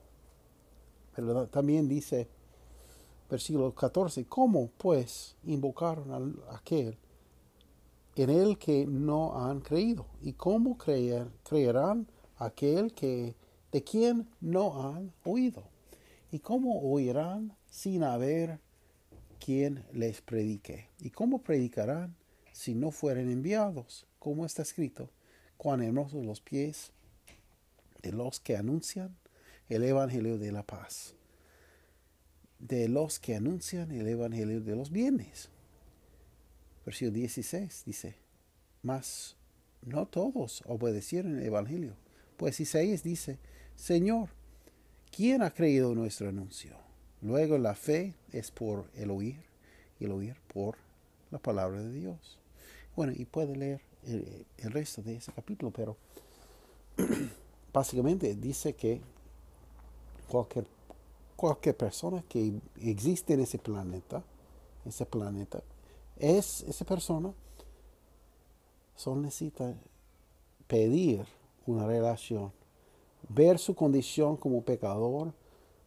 Pero 1.14 1.46
también 1.48 1.88
dice 1.88 2.28
versículo 3.28 3.74
14, 3.74 4.24
¿cómo 4.26 4.70
pues 4.76 5.36
invocaron 5.44 6.40
a 6.48 6.56
aquel 6.56 6.98
en 8.16 8.30
el 8.30 8.58
que 8.58 8.86
no 8.86 9.46
han 9.46 9.60
creído? 9.60 10.06
¿Y 10.20 10.32
cómo 10.32 10.76
creer, 10.76 11.28
creerán 11.44 12.08
aquel 12.36 12.92
que 12.92 13.36
de 13.70 13.84
quien 13.84 14.28
no 14.40 14.88
han 14.88 15.12
oído? 15.24 15.62
¿Y 16.32 16.40
cómo 16.40 16.80
oirán 16.80 17.56
sin 17.68 18.02
haber 18.02 18.60
quien 19.40 19.84
les 19.92 20.20
predique. 20.20 20.88
¿Y 21.00 21.10
cómo 21.10 21.42
predicarán 21.42 22.14
si 22.52 22.74
no 22.74 22.90
fueren 22.90 23.30
enviados? 23.30 24.06
Como 24.18 24.44
está 24.44 24.62
escrito, 24.62 25.10
cuán 25.56 25.82
hermosos 25.82 26.24
los 26.24 26.40
pies 26.40 26.92
de 28.02 28.12
los 28.12 28.38
que 28.38 28.56
anuncian 28.56 29.16
el 29.70 29.84
Evangelio 29.84 30.36
de 30.36 30.52
la 30.52 30.64
paz, 30.64 31.14
de 32.58 32.88
los 32.88 33.18
que 33.18 33.36
anuncian 33.36 33.90
el 33.92 34.06
Evangelio 34.06 34.60
de 34.60 34.76
los 34.76 34.90
bienes. 34.90 35.48
Versículo 36.84 37.12
16 37.12 37.84
dice, 37.86 38.16
mas 38.82 39.36
no 39.82 40.06
todos 40.06 40.62
obedecieron 40.66 41.38
el 41.38 41.46
Evangelio, 41.46 41.94
pues 42.36 42.58
Isaías 42.60 43.02
dice, 43.02 43.38
Señor, 43.76 44.30
¿quién 45.14 45.42
ha 45.42 45.50
creído 45.50 45.94
nuestro 45.94 46.28
anuncio? 46.28 46.76
Luego 47.22 47.56
la 47.56 47.74
fe 47.74 48.14
es 48.32 48.50
por 48.50 48.90
el 48.94 49.10
oír 49.10 49.44
y 50.00 50.06
el 50.06 50.12
oír 50.12 50.36
por 50.52 50.76
la 51.30 51.38
palabra 51.38 51.80
de 51.80 51.92
Dios. 51.92 52.38
Bueno, 52.96 53.12
y 53.14 53.24
puede 53.24 53.56
leer 53.56 53.80
el, 54.06 54.73
resto 54.73 55.02
de 55.02 55.16
ese 55.16 55.32
capítulo, 55.32 55.71
pero 55.71 55.97
básicamente 57.73 58.34
dice 58.34 58.73
que 58.73 59.00
cualquier, 60.30 60.66
cualquier 61.36 61.76
persona 61.76 62.25
que 62.28 62.60
existe 62.80 63.34
en 63.34 63.40
ese 63.40 63.58
planeta, 63.58 64.23
ese 64.84 65.04
planeta, 65.04 65.60
es 66.19 66.62
esa 66.62 66.84
persona, 66.84 67.32
solo 68.97 69.23
necesita 69.23 69.75
pedir 70.66 71.26
una 71.66 71.86
relación, 71.86 72.52
ver 73.28 73.58
su 73.58 73.75
condición 73.75 74.36
como 74.36 74.62
pecador, 74.62 75.32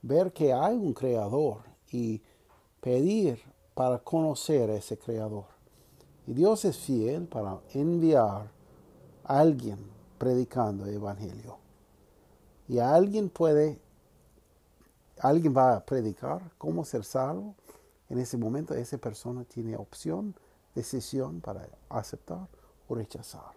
ver 0.01 0.33
que 0.33 0.53
hay 0.53 0.75
un 0.75 0.93
creador 0.93 1.61
y 1.91 2.21
pedir 2.81 3.39
para 3.73 3.99
conocer 3.99 4.69
a 4.69 4.75
ese 4.75 4.97
creador. 4.97 5.45
Y 6.27 6.33
Dios 6.33 6.65
es 6.65 6.77
fiel 6.77 7.27
para 7.27 7.59
enviar 7.73 8.51
a 9.23 9.39
alguien 9.39 9.77
predicando 10.17 10.85
el 10.85 10.95
evangelio. 10.95 11.57
Y 12.67 12.79
alguien 12.79 13.29
puede, 13.29 13.79
alguien 15.19 15.55
va 15.55 15.75
a 15.75 15.85
predicar 15.85 16.51
cómo 16.57 16.85
ser 16.85 17.03
salvo. 17.03 17.55
En 18.09 18.19
ese 18.19 18.37
momento 18.37 18.73
esa 18.73 18.97
persona 18.97 19.43
tiene 19.45 19.75
opción, 19.75 20.35
decisión 20.75 21.41
para 21.41 21.67
aceptar 21.89 22.47
o 22.87 22.95
rechazar. 22.95 23.53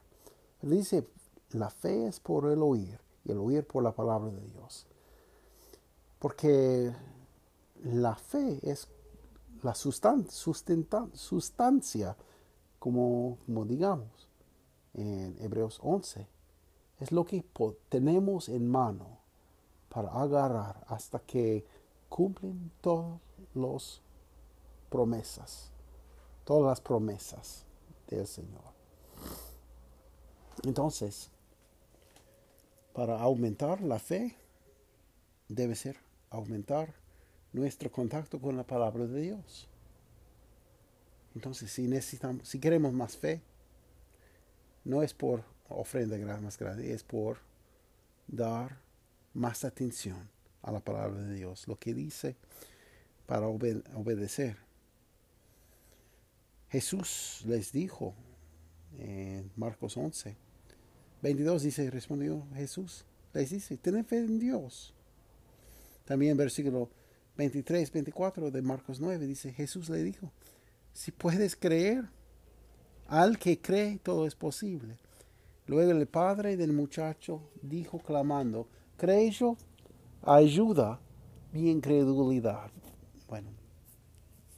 dice, 0.63 1.07
la 1.51 1.71
fe 1.71 2.07
es 2.07 2.21
por 2.21 2.51
el 2.51 2.63
oír 2.63 2.99
y 3.25 3.33
el 3.33 3.39
oír 3.39 3.67
por 3.67 3.83
la 3.83 3.93
palabra 3.93 4.31
de 4.31 4.41
Dios. 4.53 4.87
Porque 6.19 6.95
la 7.83 8.15
fe 8.15 8.59
es 8.63 8.89
la 9.63 9.75
sustancia, 9.75 12.17
como, 12.79 13.39
como 13.47 13.65
digamos 13.65 14.29
en 14.95 15.37
Hebreos 15.41 15.81
11, 15.83 16.27
es 17.01 17.13
lo 17.13 17.25
que 17.25 17.45
tenemos 17.89 18.49
en 18.49 18.71
mano 18.71 19.26
para 19.89 20.09
agarrar 20.11 20.85
hasta 20.89 21.19
que 21.21 21.65
cumplen 22.09 22.71
todas 22.81 23.21
las 23.55 24.01
promesas, 24.91 25.71
todas 26.45 26.71
las 26.71 26.81
promesas 26.81 27.65
del 28.09 28.27
Señor. 28.27 28.63
Entonces, 30.65 31.31
para 32.93 33.21
aumentar 33.21 33.81
la 33.83 33.99
fe, 33.99 34.37
debe 35.49 35.75
ser 35.75 35.99
aumentar 36.31 36.95
nuestro 37.53 37.91
contacto 37.91 38.41
con 38.41 38.57
la 38.57 38.65
palabra 38.65 39.07
de 39.07 39.21
Dios. 39.21 39.69
Entonces, 41.35 41.71
si 41.71 41.87
necesitamos, 41.87 42.49
si 42.49 42.59
queremos 42.59 42.93
más 42.93 43.17
fe, 43.17 43.43
no 44.85 45.03
es 45.03 45.13
por 45.13 45.45
ofrenda 45.69 46.17
más 46.41 46.59
grande, 46.59 46.93
es 46.93 47.03
por 47.03 47.39
dar 48.27 48.79
más 49.37 49.65
atención 49.65 50.29
a 50.63 50.73
la 50.73 50.81
palabra 50.81 51.21
de 51.21 51.35
Dios, 51.35 51.69
lo 51.69 51.79
que 51.79 51.95
dice 51.95 52.37
para 53.27 53.47
obedecer. 53.49 54.57
Jesús 56.71 57.43
les 57.47 57.73
dijo 57.73 58.15
en 58.99 59.51
Marcos 59.57 59.97
11, 59.97 60.37
22 61.23 61.63
dice, 61.63 61.91
respondió 61.91 62.47
Jesús, 62.55 63.05
les 63.33 63.51
dice, 63.51 63.77
tened 63.77 64.05
fe 64.05 64.19
en 64.19 64.39
Dios. 64.39 64.95
También 66.05 66.37
versículo 66.37 66.89
23, 67.37 67.93
24 67.93 68.51
de 68.51 68.63
Marcos 68.63 69.01
9 69.01 69.27
dice, 69.27 69.53
Jesús 69.53 69.89
le 69.89 70.03
dijo, 70.03 70.33
si 70.93 71.13
puedes 71.13 71.57
creer, 71.57 72.09
al 73.09 73.39
que 73.39 73.61
cree 73.61 73.99
todo 73.99 74.27
es 74.27 74.35
posible. 74.35 74.99
Luego 75.67 75.91
el 75.93 76.07
padre 76.07 76.57
del 76.57 76.73
muchacho 76.73 77.43
dijo 77.61 77.99
clamando, 77.99 78.69
creo, 78.97 79.57
ayuda 80.23 81.01
mi 81.53 81.71
incredulidad. 81.71 82.71
Bueno, 83.29 83.51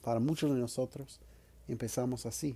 para 0.03 0.19
muchos 0.19 0.53
de 0.53 0.59
nosotros 0.59 1.19
empezamos 1.67 2.25
así. 2.25 2.55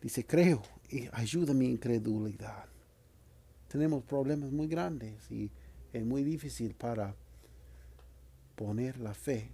Dice, 0.00 0.24
creo 0.24 0.62
y 0.90 1.08
ayuda 1.12 1.52
mi 1.54 1.66
incredulidad. 1.66 2.66
Tenemos 3.68 4.02
problemas 4.04 4.50
muy 4.50 4.68
grandes 4.68 5.30
y 5.30 5.50
es 5.92 6.04
muy 6.04 6.22
difícil 6.22 6.74
para 6.74 7.14
poner 8.54 8.98
la 8.98 9.14
fe 9.14 9.50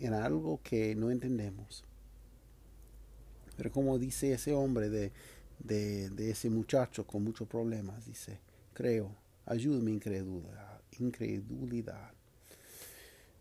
en 0.00 0.14
algo 0.14 0.60
que 0.62 0.94
no 0.94 1.10
entendemos. 1.10 1.84
Pero 3.56 3.72
como 3.72 3.98
dice 3.98 4.32
ese 4.32 4.54
hombre 4.54 4.88
de, 4.88 5.12
de, 5.58 6.30
ese 6.30 6.48
muchacho 6.48 7.06
con 7.06 7.24
muchos 7.24 7.48
problemas, 7.48 8.06
dice, 8.06 8.38
creo, 8.72 9.10
ayúdame 9.48 9.92
incredulidad, 9.92 10.80
incredulidad. 10.98 12.12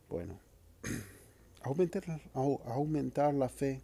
Bueno, 0.09 0.39
aumentar, 1.61 2.21
aumentar 2.33 3.33
la 3.33 3.49
fe 3.49 3.81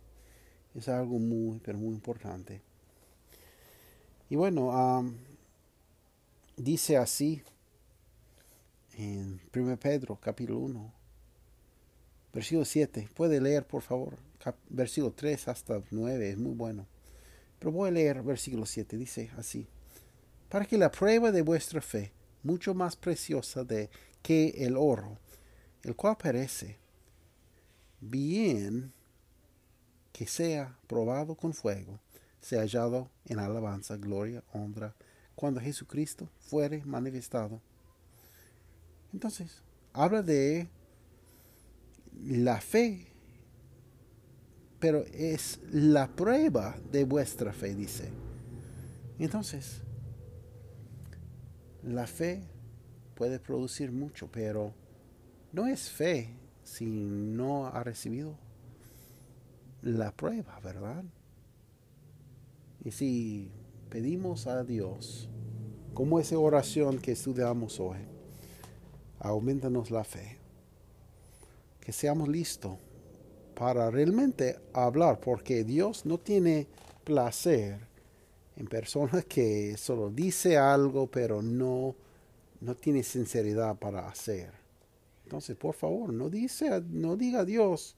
es 0.73 0.89
algo 0.89 1.19
muy, 1.19 1.59
pero 1.59 1.77
muy 1.77 1.93
importante. 1.93 2.61
Y 4.29 4.35
bueno, 4.35 5.13
dice 6.57 6.97
así 6.97 7.41
en 8.97 9.39
1 9.53 9.77
Pedro 9.77 10.17
capítulo 10.19 10.59
1, 10.59 11.03
Versículo 12.33 12.65
7. 12.65 13.09
Puede 13.13 13.39
leer, 13.39 13.65
por 13.65 13.83
favor. 13.83 14.17
versículo 14.69 15.13
3 15.13 15.47
hasta 15.47 15.83
9. 15.91 16.31
Es 16.31 16.37
muy 16.37 16.55
bueno. 16.55 16.87
Pero 17.59 17.71
voy 17.71 17.89
a 17.89 17.91
leer 17.91 18.23
versículo 18.23 18.65
7. 18.65 18.97
Dice 18.97 19.29
así. 19.37 19.67
Para 20.53 20.65
que 20.65 20.77
la 20.77 20.91
prueba 20.91 21.31
de 21.31 21.41
vuestra 21.41 21.81
fe, 21.81 22.11
mucho 22.43 22.75
más 22.75 22.95
preciosa 22.95 23.63
de 23.63 23.89
que 24.21 24.49
el 24.49 24.77
oro, 24.77 25.17
el 25.81 25.95
cual 25.95 26.15
perece, 26.15 26.77
bien 27.99 28.93
que 30.11 30.27
sea 30.27 30.77
probado 30.85 31.33
con 31.33 31.55
fuego, 31.55 31.99
sea 32.39 32.59
hallado 32.59 33.09
en 33.25 33.39
alabanza, 33.39 33.97
gloria, 33.97 34.43
honra, 34.53 34.93
cuando 35.33 35.59
Jesucristo 35.59 36.29
fuere 36.37 36.85
manifestado. 36.85 37.59
Entonces, 39.11 39.63
habla 39.91 40.21
de 40.21 40.69
la 42.27 42.61
fe, 42.61 43.07
pero 44.79 45.03
es 45.13 45.59
la 45.71 46.15
prueba 46.15 46.77
de 46.91 47.05
vuestra 47.05 47.53
fe, 47.53 47.73
dice. 47.73 48.11
Entonces, 49.17 49.82
la 51.83 52.07
fe 52.07 52.41
puede 53.15 53.39
producir 53.39 53.91
mucho, 53.91 54.29
pero 54.31 54.73
no 55.51 55.67
es 55.67 55.89
fe 55.89 56.29
si 56.63 56.85
no 56.85 57.67
ha 57.67 57.83
recibido 57.83 58.37
la 59.81 60.11
prueba, 60.11 60.59
¿verdad? 60.61 61.03
Y 62.83 62.91
si 62.91 63.51
pedimos 63.89 64.47
a 64.47 64.63
Dios, 64.63 65.29
como 65.93 66.19
esa 66.19 66.39
oración 66.39 66.99
que 66.99 67.11
estudiamos 67.11 67.79
hoy, 67.79 67.99
aumentanos 69.19 69.91
la 69.91 70.03
fe, 70.03 70.37
que 71.79 71.91
seamos 71.91 72.27
listos 72.29 72.77
para 73.55 73.91
realmente 73.91 74.57
hablar, 74.73 75.19
porque 75.19 75.63
Dios 75.63 76.05
no 76.05 76.17
tiene 76.17 76.67
placer 77.03 77.92
en 78.57 78.67
personas 78.67 79.25
que 79.29 79.75
solo 79.77 80.09
dice 80.09 80.57
algo, 80.57 81.07
pero 81.07 81.41
no, 81.41 81.95
no 82.61 82.75
tiene 82.75 83.03
sinceridad 83.03 83.77
para 83.77 84.07
hacer. 84.07 84.51
Entonces, 85.23 85.55
por 85.55 85.73
favor, 85.75 86.11
no, 86.13 86.29
dice, 86.29 86.81
no 86.89 87.15
diga 87.15 87.41
a 87.41 87.45
Dios, 87.45 87.95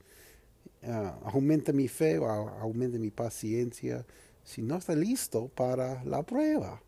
uh, 0.84 1.28
aumenta 1.28 1.74
mi 1.74 1.88
fe 1.88 2.18
o 2.18 2.26
aumenta 2.28 2.98
mi 2.98 3.12
paciencia, 3.12 4.06
si 4.44 4.62
no 4.62 4.78
está 4.78 4.96
listo 4.96 5.48
para 5.50 6.04
la 6.04 6.24
prueba. 6.24 6.82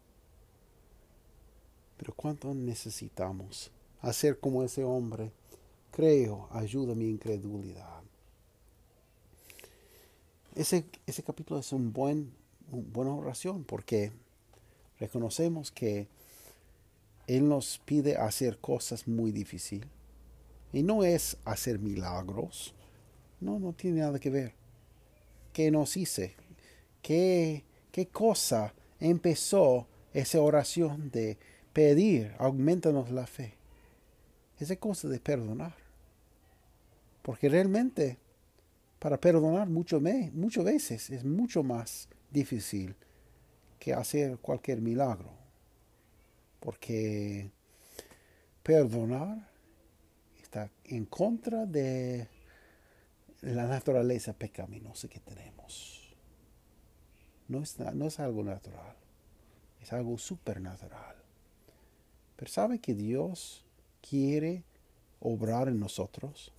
Pero 1.97 2.13
¿cuánto 2.13 2.53
necesitamos 2.53 3.71
hacer 4.01 4.39
como 4.39 4.63
ese 4.63 4.83
hombre? 4.83 5.31
Creo, 5.91 6.47
ayuda 6.51 6.93
mi 6.93 7.09
incredulidad. 7.09 8.03
Ese, 10.55 10.85
ese 11.05 11.23
capítulo 11.23 11.59
es 11.59 11.71
un 11.71 11.91
buen, 11.91 12.31
buena 12.71 13.11
oración 13.13 13.63
porque 13.63 14.11
reconocemos 14.99 15.71
que 15.71 16.07
Él 17.27 17.47
nos 17.47 17.79
pide 17.79 18.17
hacer 18.17 18.59
cosas 18.59 19.07
muy 19.07 19.31
difíciles. 19.31 19.89
Y 20.73 20.83
no 20.83 21.03
es 21.03 21.37
hacer 21.45 21.79
milagros. 21.79 22.73
No, 23.39 23.59
no 23.59 23.73
tiene 23.73 24.01
nada 24.01 24.19
que 24.19 24.29
ver. 24.29 24.53
¿Qué 25.53 25.71
nos 25.71 25.95
hice? 25.95 26.35
¿Qué, 27.01 27.63
qué 27.91 28.07
cosa 28.07 28.73
empezó 28.99 29.87
esa 30.13 30.41
oración 30.41 31.09
de 31.11 31.37
pedir, 31.73 32.33
aumentanos 32.37 33.11
la 33.11 33.27
fe? 33.27 33.53
Esa 34.59 34.75
cosa 34.75 35.07
de 35.07 35.19
perdonar. 35.19 35.75
Porque 37.21 37.49
realmente 37.49 38.17
para 38.99 39.19
perdonar 39.19 39.69
mucho 39.69 40.01
muchas 40.33 40.63
veces 40.63 41.09
es 41.09 41.23
mucho 41.23 41.63
más 41.63 42.09
difícil 42.37 42.95
que 43.79 43.93
hacer 43.93 44.37
cualquier 44.37 44.81
milagro. 44.81 45.31
Porque 46.59 47.51
perdonar 48.63 49.49
está 50.41 50.69
en 50.85 51.05
contra 51.05 51.65
de 51.65 52.27
la 53.41 53.65
naturaleza 53.67 54.33
pecaminosa 54.33 55.07
que 55.07 55.19
tenemos. 55.19 56.15
No 57.47 57.61
es, 57.61 57.79
no 57.79 58.07
es 58.07 58.19
algo 58.19 58.43
natural, 58.43 58.95
es 59.81 59.93
algo 59.93 60.17
supernatural. 60.17 61.15
Pero 62.35 62.51
¿sabe 62.51 62.79
que 62.79 62.93
Dios 62.93 63.63
quiere 64.01 64.63
obrar 65.19 65.69
en 65.69 65.79
nosotros? 65.79 66.51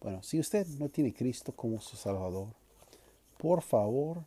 Bueno, 0.00 0.22
si 0.22 0.38
usted 0.38 0.66
no 0.78 0.88
tiene 0.88 1.12
Cristo 1.12 1.52
como 1.52 1.80
su 1.80 1.96
Salvador, 1.96 2.54
por 3.36 3.62
favor, 3.62 4.24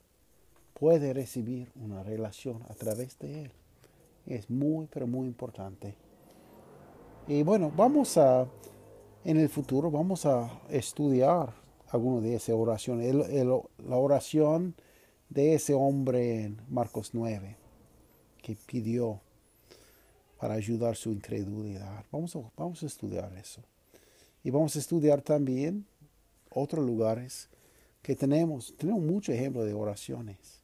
puede 0.81 1.13
recibir 1.13 1.71
una 1.75 2.01
relación 2.01 2.63
a 2.67 2.73
través 2.73 3.19
de 3.19 3.43
Él. 3.43 3.51
Es 4.25 4.49
muy, 4.49 4.87
pero 4.87 5.05
muy 5.05 5.27
importante. 5.27 5.93
Y 7.27 7.43
bueno, 7.43 7.71
vamos 7.77 8.17
a, 8.17 8.47
en 9.23 9.37
el 9.37 9.47
futuro, 9.47 9.91
vamos 9.91 10.25
a 10.25 10.59
estudiar 10.71 11.53
alguna 11.89 12.21
de 12.21 12.33
esas 12.33 12.55
oraciones. 12.55 13.13
la 13.13 13.95
oración 13.95 14.73
de 15.29 15.53
ese 15.53 15.75
hombre 15.75 16.45
en 16.45 16.59
Marcos 16.67 17.11
9, 17.13 17.57
que 18.41 18.57
pidió 18.65 19.21
para 20.39 20.55
ayudar 20.55 20.95
su 20.95 21.11
incredulidad. 21.11 22.05
Vamos 22.11 22.35
a, 22.35 22.39
vamos 22.57 22.81
a 22.81 22.87
estudiar 22.87 23.31
eso. 23.37 23.61
Y 24.43 24.49
vamos 24.49 24.75
a 24.75 24.79
estudiar 24.79 25.21
también 25.21 25.85
otros 26.49 26.83
lugares 26.83 27.49
que 28.01 28.15
tenemos. 28.15 28.75
Tenemos 28.77 29.03
muchos 29.03 29.35
ejemplos 29.35 29.67
de 29.67 29.75
oraciones. 29.75 30.60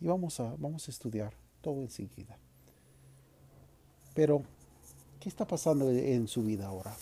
Y 0.00 0.06
vamos 0.06 0.38
a, 0.40 0.54
vamos 0.56 0.86
a 0.86 0.90
estudiar 0.90 1.32
todo 1.60 1.82
enseguida. 1.82 2.36
Pero, 4.14 4.42
¿qué 5.20 5.28
está 5.28 5.46
pasando 5.46 5.90
en 5.90 6.28
su 6.28 6.42
vida 6.42 6.66
ahora? 6.66 6.94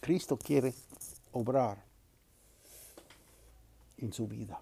Cristo 0.00 0.36
quiere 0.36 0.72
obrar 1.32 1.82
en 3.98 4.12
su 4.12 4.26
vida. 4.26 4.60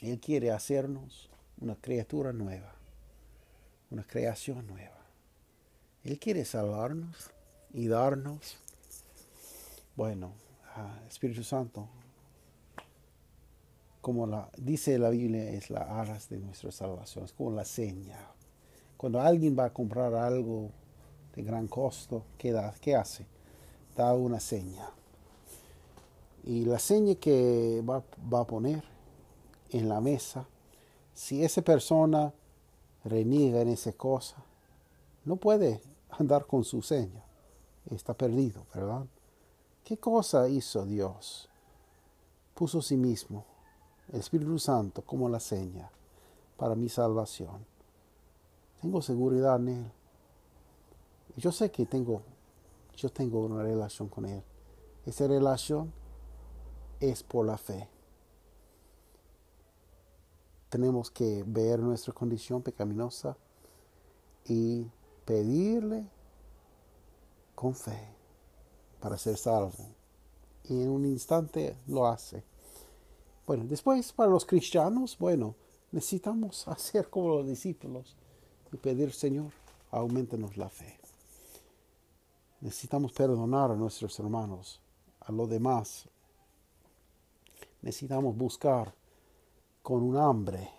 Él 0.00 0.18
quiere 0.20 0.50
hacernos 0.50 1.30
una 1.60 1.76
criatura 1.76 2.32
nueva, 2.32 2.74
una 3.90 4.04
creación 4.04 4.66
nueva. 4.66 4.98
Él 6.02 6.18
quiere 6.18 6.44
salvarnos 6.44 7.30
y 7.72 7.86
darnos, 7.88 8.58
bueno, 9.96 10.32
Espíritu 11.08 11.42
Santo, 11.42 11.88
como 14.04 14.26
la, 14.26 14.50
dice 14.58 14.98
la 14.98 15.08
Biblia, 15.08 15.48
es 15.48 15.70
la 15.70 15.80
aras 15.80 16.28
de 16.28 16.36
nuestra 16.36 16.70
salvación, 16.70 17.24
es 17.24 17.32
como 17.32 17.52
la 17.52 17.64
seña. 17.64 18.18
Cuando 18.98 19.18
alguien 19.18 19.56
va 19.58 19.64
a 19.64 19.72
comprar 19.72 20.14
algo 20.14 20.68
de 21.34 21.42
gran 21.42 21.66
costo, 21.68 22.22
¿qué, 22.36 22.52
da, 22.52 22.74
qué 22.82 22.94
hace? 22.94 23.24
Da 23.96 24.12
una 24.12 24.40
seña. 24.40 24.90
Y 26.44 26.66
la 26.66 26.78
seña 26.78 27.14
que 27.14 27.82
va, 27.88 28.02
va 28.30 28.40
a 28.40 28.46
poner 28.46 28.84
en 29.70 29.88
la 29.88 30.02
mesa, 30.02 30.46
si 31.14 31.42
esa 31.42 31.62
persona 31.62 32.34
reniega 33.04 33.62
en 33.62 33.68
esa 33.68 33.94
cosa, 33.94 34.36
no 35.24 35.36
puede 35.36 35.80
andar 36.10 36.44
con 36.46 36.62
su 36.62 36.82
seña 36.82 37.24
está 37.90 38.12
perdido, 38.12 38.66
¿verdad? 38.74 39.06
¿Qué 39.82 39.96
cosa 39.96 40.46
hizo 40.46 40.84
Dios? 40.84 41.48
Puso 42.54 42.82
sí 42.82 42.98
mismo, 42.98 43.46
el 44.12 44.20
Espíritu 44.20 44.58
Santo, 44.58 45.02
como 45.02 45.28
la 45.28 45.40
seña 45.40 45.90
para 46.56 46.74
mi 46.74 46.88
salvación. 46.88 47.64
Tengo 48.80 49.02
seguridad 49.02 49.56
en 49.56 49.68
Él. 49.68 49.92
Yo 51.36 51.50
sé 51.50 51.70
que 51.70 51.86
tengo, 51.86 52.22
yo 52.96 53.08
tengo 53.08 53.44
una 53.44 53.62
relación 53.62 54.08
con 54.08 54.26
Él. 54.26 54.42
Esa 55.06 55.26
relación 55.26 55.92
es 57.00 57.22
por 57.22 57.46
la 57.46 57.58
fe. 57.58 57.88
Tenemos 60.68 61.10
que 61.10 61.44
ver 61.46 61.80
nuestra 61.80 62.12
condición 62.12 62.62
pecaminosa 62.62 63.36
y 64.46 64.86
pedirle 65.24 66.08
con 67.54 67.74
fe 67.74 68.08
para 69.00 69.16
ser 69.16 69.36
salvo. 69.36 69.72
Y 70.64 70.82
en 70.82 70.90
un 70.90 71.04
instante 71.04 71.76
lo 71.86 72.06
hace. 72.06 72.42
Bueno, 73.46 73.64
después 73.66 74.12
para 74.12 74.30
los 74.30 74.44
cristianos, 74.44 75.16
bueno, 75.18 75.54
necesitamos 75.92 76.66
hacer 76.68 77.10
como 77.10 77.36
los 77.36 77.46
discípulos 77.46 78.16
y 78.72 78.76
pedir, 78.76 79.12
Señor, 79.12 79.52
aumentanos 79.90 80.56
la 80.56 80.68
fe. 80.68 80.98
Necesitamos 82.60 83.12
perdonar 83.12 83.70
a 83.70 83.76
nuestros 83.76 84.18
hermanos, 84.18 84.80
a 85.20 85.32
los 85.32 85.48
demás. 85.48 86.08
Necesitamos 87.82 88.36
buscar 88.36 88.94
con 89.82 90.02
un 90.02 90.16
hambre 90.16 90.70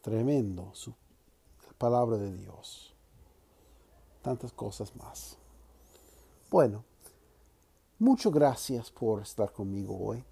tremendo 0.00 0.70
su 0.74 0.94
palabra 1.76 2.16
de 2.16 2.34
Dios. 2.34 2.94
Tantas 4.22 4.52
cosas 4.52 4.96
más. 4.96 5.36
Bueno, 6.50 6.84
Muchas 8.00 8.32
gracias 8.32 8.90
por 8.90 9.22
estar 9.22 9.52
conmigo 9.52 9.96
hoy. 9.96 10.24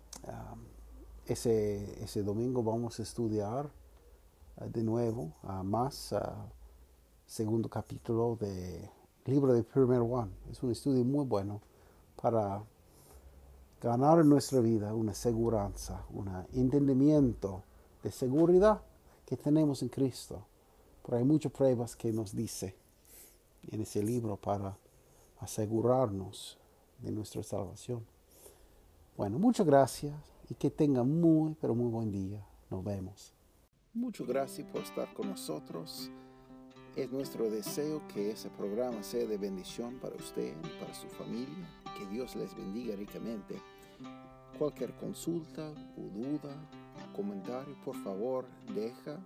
Ese, 1.26 2.02
ese, 2.02 2.22
domingo 2.22 2.62
vamos 2.62 2.98
a 2.98 3.02
estudiar 3.02 3.70
uh, 4.56 4.68
de 4.68 4.82
nuevo 4.82 5.32
uh, 5.44 5.62
más 5.62 6.14
segundo 7.26 7.68
capítulo 7.68 8.36
del 8.36 8.90
libro 9.26 9.52
de 9.52 9.62
Primer 9.62 10.00
One. 10.00 10.30
Es 10.50 10.62
un 10.62 10.72
estudio 10.72 11.04
muy 11.04 11.24
bueno 11.24 11.60
para 12.20 12.62
ganar 13.80 14.18
en 14.18 14.28
nuestra 14.28 14.60
vida 14.60 14.94
una 14.94 15.14
seguridad, 15.14 15.70
un 16.10 16.28
entendimiento 16.52 17.62
de 18.02 18.10
seguridad 18.10 18.82
que 19.24 19.36
tenemos 19.36 19.82
en 19.82 19.88
Cristo. 19.88 20.44
Pero 21.04 21.18
hay 21.18 21.24
muchas 21.24 21.52
pruebas 21.52 21.96
que 21.96 22.12
nos 22.12 22.34
dice 22.34 22.76
en 23.70 23.80
ese 23.80 24.02
libro 24.02 24.36
para 24.36 24.76
asegurarnos 25.40 26.58
de 26.98 27.10
nuestra 27.12 27.42
salvación. 27.42 28.04
Bueno, 29.16 29.38
muchas 29.38 29.66
gracias 29.66 30.31
y 30.52 30.54
que 30.54 30.70
tengan 30.70 31.18
muy, 31.18 31.56
pero 31.58 31.74
muy 31.74 31.90
buen 31.90 32.12
día. 32.12 32.46
Nos 32.68 32.84
vemos. 32.84 33.32
Muchas 33.94 34.26
gracias 34.26 34.68
por 34.68 34.82
estar 34.82 35.10
con 35.14 35.30
nosotros. 35.30 36.10
Es 36.94 37.10
nuestro 37.10 37.48
deseo 37.48 38.06
que 38.08 38.32
ese 38.32 38.50
programa 38.50 39.02
sea 39.02 39.26
de 39.26 39.38
bendición 39.38 39.94
para 39.94 40.14
usted 40.14 40.54
para 40.78 40.92
su 40.92 41.08
familia. 41.08 41.66
Que 41.98 42.04
Dios 42.14 42.36
les 42.36 42.54
bendiga 42.54 42.94
ricamente. 42.96 43.54
Cualquier 44.58 44.94
consulta 44.96 45.72
o 45.96 46.02
duda, 46.18 46.54
comentario, 47.16 47.74
por 47.82 47.96
favor, 48.04 48.44
deja 48.74 49.18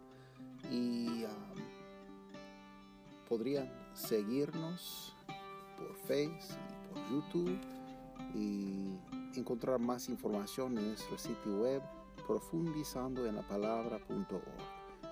y 0.71 1.25
um, 1.25 1.59
podrían 3.29 3.69
seguirnos 3.95 5.12
por 5.77 5.93
Facebook 6.07 6.57
por 6.95 7.11
YouTube 7.11 7.59
y 8.37 9.15
encontrar 9.37 9.79
más 9.79 10.09
información 10.09 10.77
en 10.79 10.88
nuestro 10.88 11.18
sitio 11.18 11.61
web 11.62 11.83
profundizando 12.27 13.27
en 13.27 13.37
la. 13.37 13.42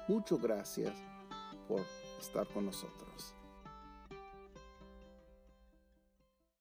Muchas 0.09 0.41
gracias 0.41 0.93
por 1.69 1.81
estar 2.21 2.47
con 2.49 2.67
nosotros. 2.67 3.35